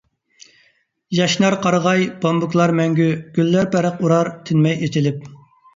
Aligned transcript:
ياشنار 1.17 1.57
قارىغاي، 1.65 2.07
بامبۇكلار 2.25 2.75
مەڭگۈ، 2.81 3.09
گۈللەر 3.39 3.73
بەرق 3.77 4.05
ئۇرار 4.05 4.35
تىنماي 4.51 4.81
ئېچىلىپ. 4.89 5.35